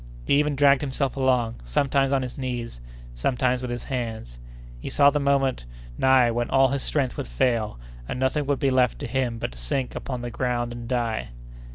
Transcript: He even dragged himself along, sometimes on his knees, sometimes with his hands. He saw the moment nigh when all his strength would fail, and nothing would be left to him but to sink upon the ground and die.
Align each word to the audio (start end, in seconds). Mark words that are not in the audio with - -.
He 0.25 0.39
even 0.39 0.55
dragged 0.55 0.81
himself 0.81 1.15
along, 1.15 1.61
sometimes 1.63 2.11
on 2.11 2.23
his 2.23 2.35
knees, 2.35 2.81
sometimes 3.13 3.61
with 3.61 3.69
his 3.69 3.83
hands. 3.83 4.39
He 4.79 4.89
saw 4.89 5.11
the 5.11 5.19
moment 5.19 5.65
nigh 5.95 6.31
when 6.31 6.49
all 6.49 6.69
his 6.69 6.81
strength 6.81 7.17
would 7.17 7.27
fail, 7.27 7.77
and 8.09 8.19
nothing 8.19 8.47
would 8.47 8.57
be 8.57 8.71
left 8.71 8.97
to 8.97 9.05
him 9.05 9.37
but 9.37 9.51
to 9.51 9.59
sink 9.59 9.93
upon 9.93 10.21
the 10.23 10.31
ground 10.31 10.71
and 10.73 10.87
die. 10.87 11.27